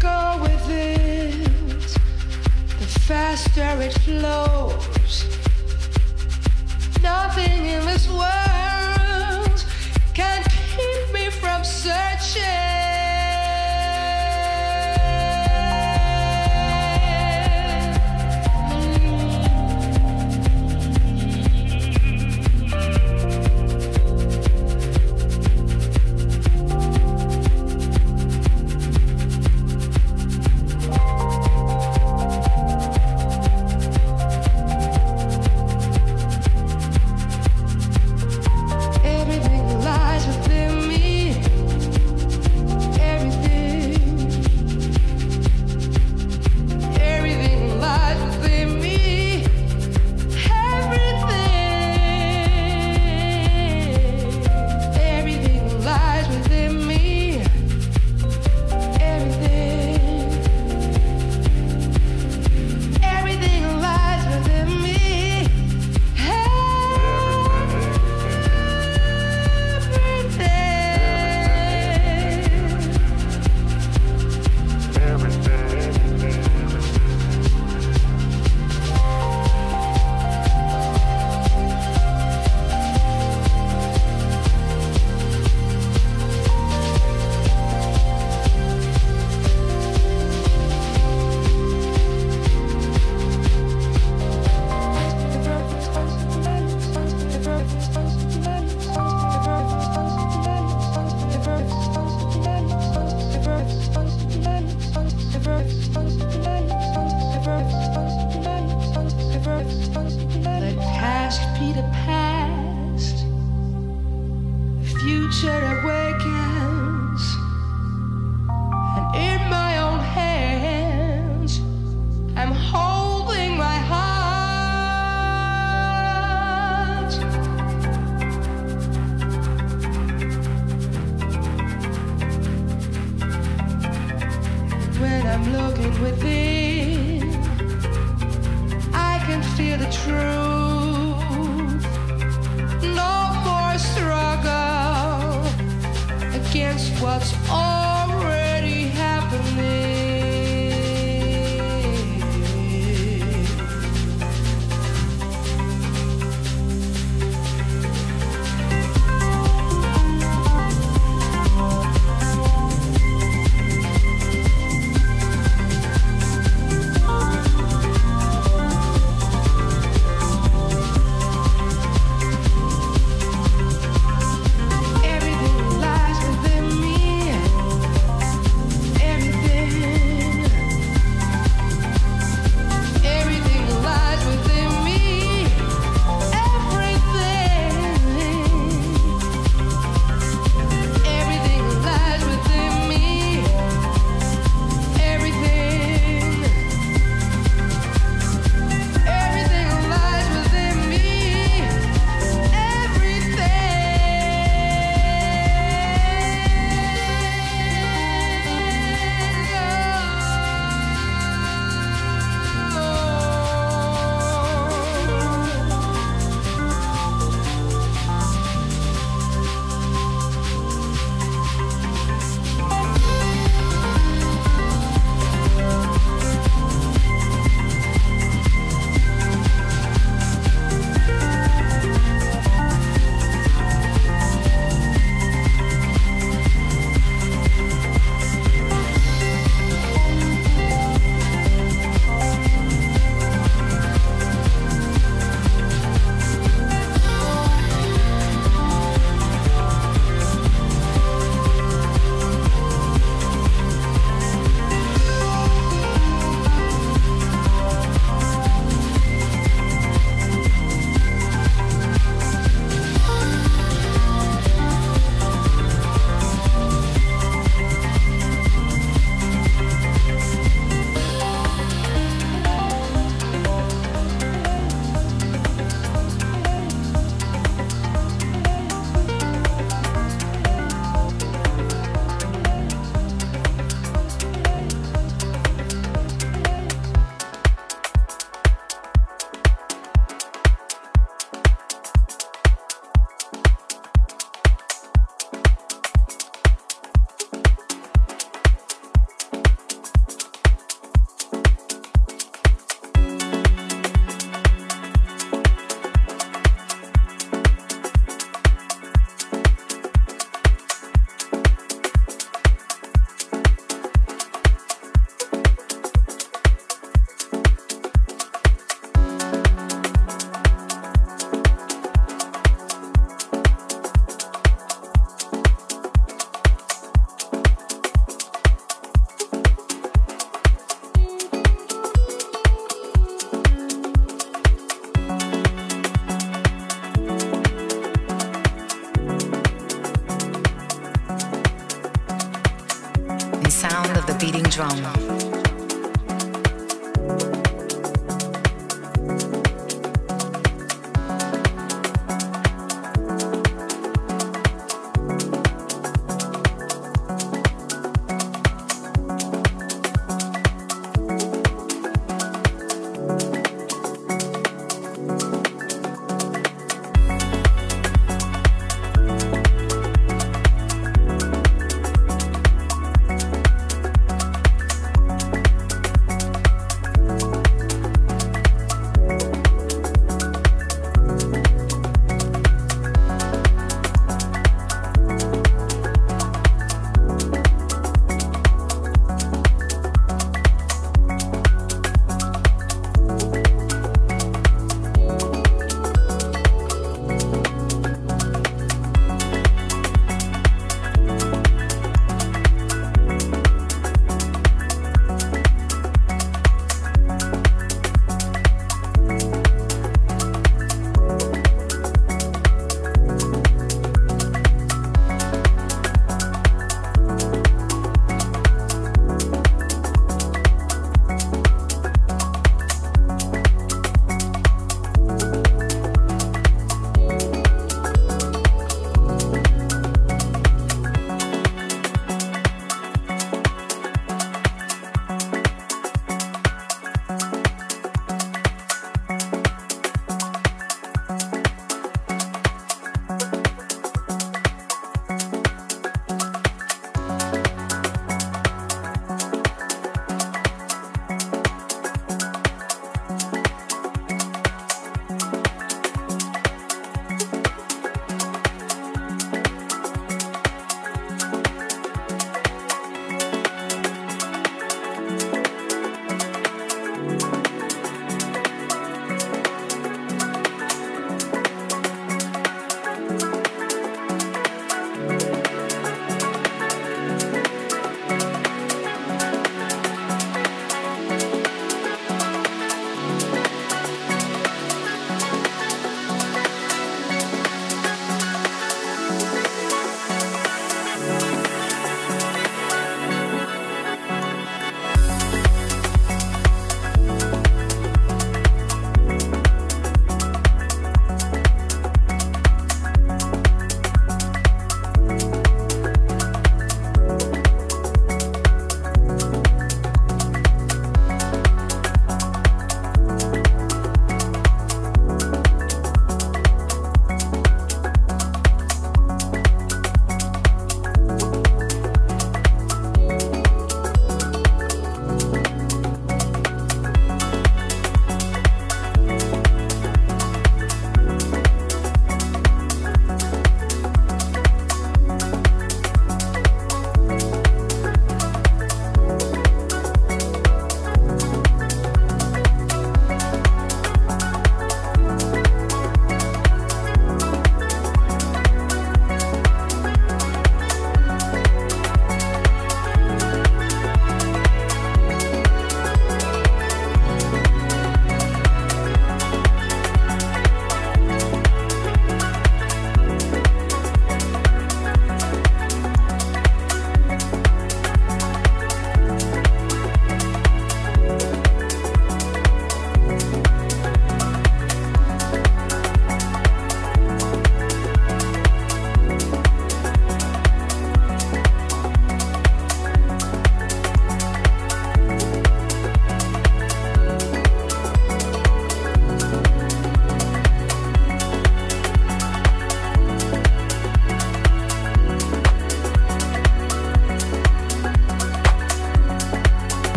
go 0.00 0.38
with 0.40 0.68
it, 0.70 1.48
the 2.78 2.86
faster 3.06 3.80
it 3.80 3.92
flows. 4.04 5.24
Nothing 7.02 7.66
in 7.66 7.84
this 7.86 8.08
world. 8.08 8.51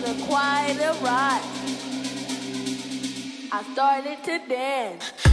wasn't 0.00 0.20
quite 0.22 0.76
alright. 0.80 1.42
I 3.52 3.62
started 3.72 4.24
to 4.24 4.38
dance. 4.48 5.23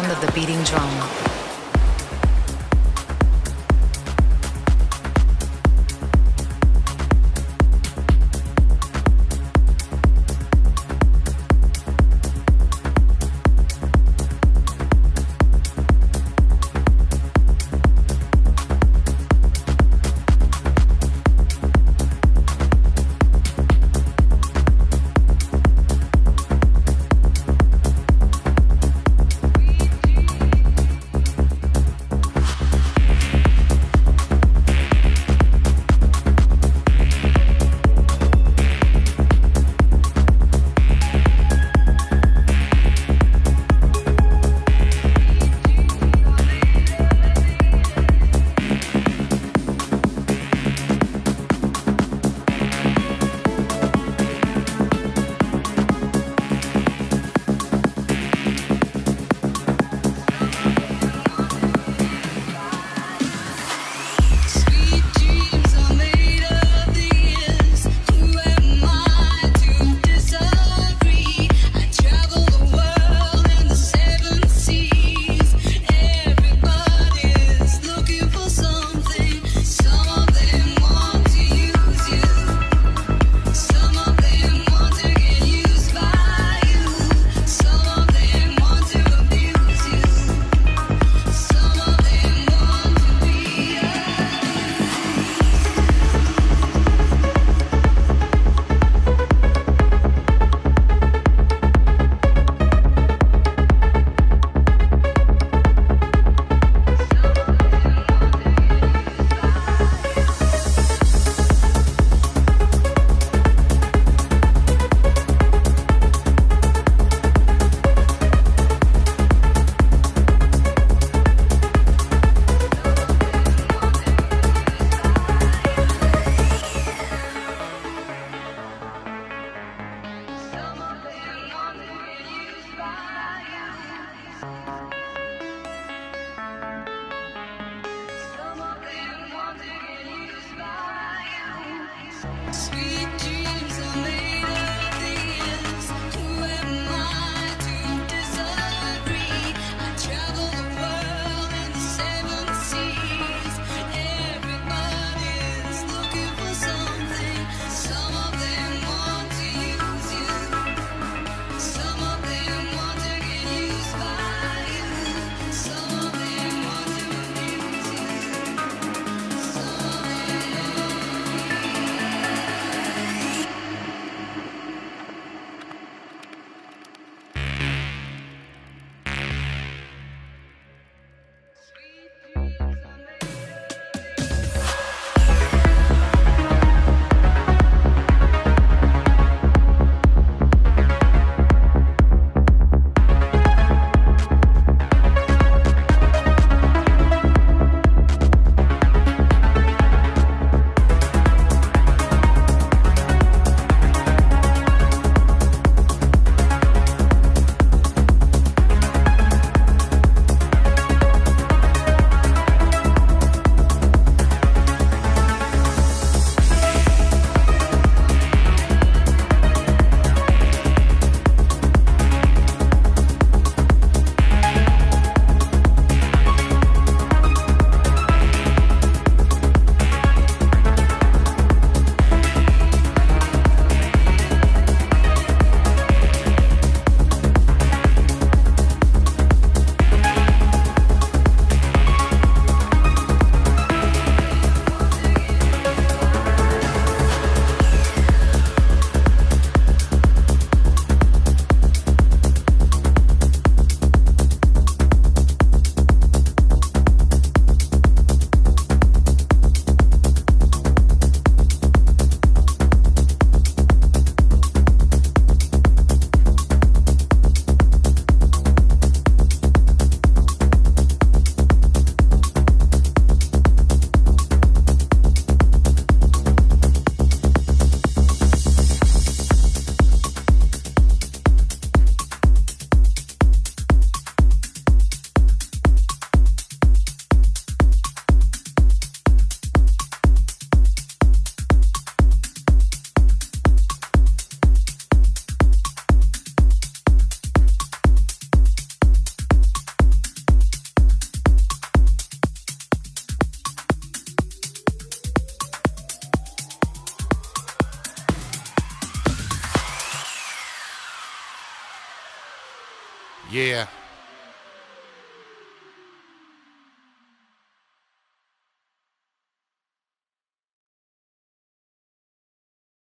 Sound 0.00 0.12
of 0.12 0.20
the 0.20 0.32
beating 0.32 0.62
drum. 0.64 1.29